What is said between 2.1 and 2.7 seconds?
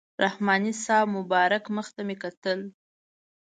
کتل.